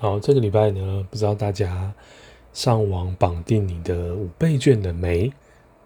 [0.00, 1.92] 好，这个礼拜呢，不知道大家
[2.52, 5.32] 上网绑定你的五倍券了没？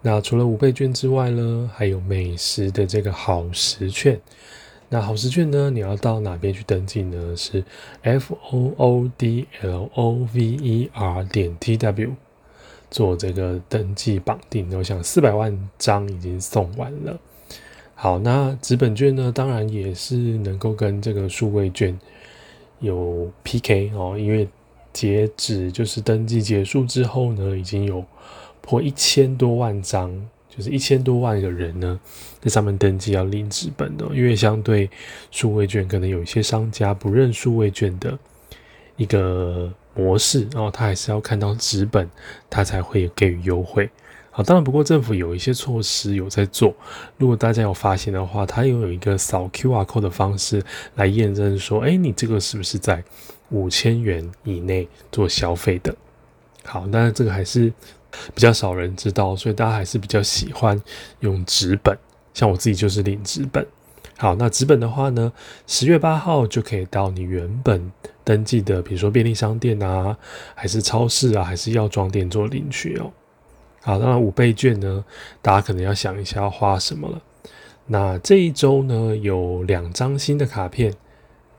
[0.02, 4.20] 那除了五倍券之外呢，还有美食的这个好食券。
[4.90, 7.34] 那好食券呢，你要到哪边去登记呢？
[7.34, 7.64] 是
[8.02, 12.10] f o o d l o v e r 点 t w
[12.90, 14.70] 做这个登记绑定。
[14.76, 17.18] 我想四百万张已经送完了。
[17.94, 21.98] 好，那纸本券呢，当然也是能够跟这个数位券。
[22.82, 24.46] 有 PK 哦，因为
[24.92, 28.04] 截止就是登记结束之后呢，已经有
[28.60, 30.12] 破一千多万张，
[30.50, 31.98] 就是一千多万个人呢
[32.40, 34.04] 在上面登记要领纸本的。
[34.12, 34.90] 因为相对
[35.30, 38.18] 数位券，可能有一些商家不认数位券的
[38.96, 42.10] 一个模式然哦，他还是要看到纸本，
[42.50, 43.88] 他才会给予优惠。
[44.34, 46.74] 好，当然不过政府有一些措施有在做，
[47.18, 50.64] 如果大家有发现的话，它又有一个扫 QR code 的方式
[50.94, 53.04] 来验证说，哎，你这个是不是在
[53.50, 55.94] 五千元以内做消费的？
[56.64, 57.70] 好，但是这个还是
[58.34, 60.80] 比较少人知道，所以大家还是比较喜欢
[61.20, 61.94] 用纸本，
[62.32, 63.66] 像我自己就是领纸本。
[64.16, 65.30] 好，那纸本的话呢，
[65.66, 67.92] 十月八号就可以到你原本
[68.24, 70.16] 登记的，比如说便利商店啊，
[70.54, 73.12] 还是超市啊，还是药妆店做领取哦。
[73.82, 75.04] 好，当然五倍券呢，
[75.42, 77.20] 大家可能要想一下要花什么了。
[77.86, 80.94] 那这一周呢，有两张新的卡片，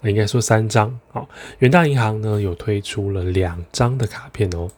[0.04, 0.98] 应该说三张。
[1.12, 1.28] 好，
[1.60, 4.70] 元大银行呢有推出了两张的卡片哦，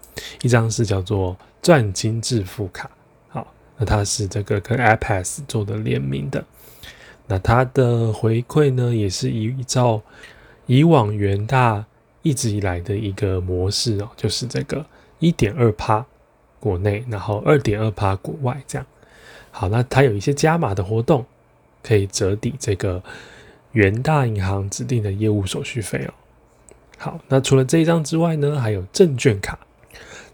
[0.41, 2.89] 一张是叫做钻金致富卡，
[3.27, 3.45] 好，
[3.77, 6.43] 那它是这个跟 iPad 做的联名的，
[7.27, 10.01] 那它的回馈呢也是依照
[10.65, 11.85] 以往元大
[12.23, 14.83] 一直以来的一个模式哦，就是这个
[15.19, 16.03] 一点二趴。
[16.65, 18.85] 国内，然后二点二趴国外，这样
[19.51, 19.69] 好。
[19.69, 21.23] 那它有一些加码的活动，
[21.83, 23.03] 可以折抵这个
[23.73, 26.13] 元大银行指定的业务手续费哦。
[26.97, 29.59] 好，那除了这一张之外呢，还有证券卡。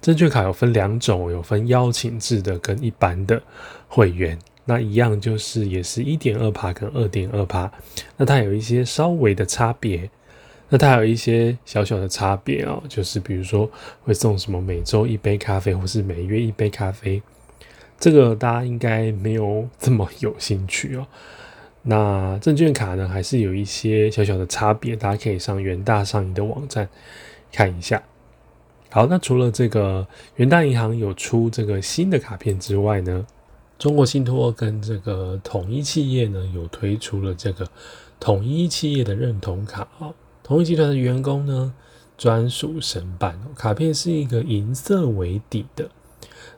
[0.01, 3.41] 证券卡有分两种，有分邀请制的跟一般的
[3.89, 4.39] 会员。
[4.63, 7.69] 那一样就是也是一点二趴跟二点二趴，
[8.15, 10.09] 那它有一些稍微的差别。
[10.73, 13.69] 那它有一些小小的差别哦，就是比如说
[14.03, 17.21] 会送什么每周一杯咖啡，或是每月一杯咖啡，
[17.99, 21.05] 这个大家应该没有这么有兴趣哦。
[21.81, 26.87] 那证券卡呢，还是有一些小小的差别，大家可以上元大上银的网站
[27.51, 28.01] 看一下。
[28.89, 33.27] 好，那除了这个元大银行有出这个新的卡片之外呢，
[33.77, 37.67] 中国信托跟这个统一企业呢，有推出了这个
[38.21, 40.13] 统一企业的认同卡啊。
[40.43, 41.73] 同一集团的员工呢，
[42.17, 45.89] 专属申办卡片是一个银色为底的，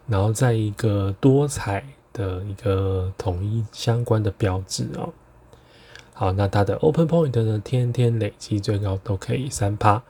[0.07, 5.13] 然后在一个多彩的一个统一相关的标志哦。
[6.13, 10.01] 好，那它的 Open Point 呢，天天累积最高都可以三趴，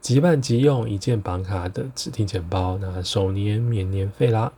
[0.00, 4.52] 即办即用一件绑卡的指定钱包，那首年免年费啦。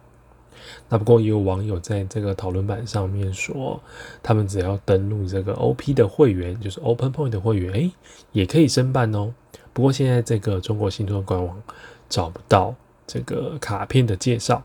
[0.88, 3.80] 那不过也有网友在这个讨论板上面说，
[4.22, 7.90] 他们只要登录这个 OP 的会员，就是 Open Point 的会员，哎，
[8.32, 9.34] 也可以申办哦。
[9.72, 11.60] 不过现在这个中国信托官网
[12.08, 12.74] 找不到
[13.06, 14.62] 这个卡片的介绍，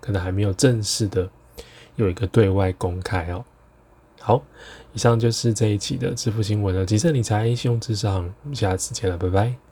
[0.00, 1.28] 可能还没有正式的
[1.96, 3.44] 有一个对外公开哦。
[4.20, 4.42] 好，
[4.92, 6.86] 以上就是这一期的支付新闻了。
[6.86, 9.71] 吉盛理财信用至上，我们下次见了，拜拜。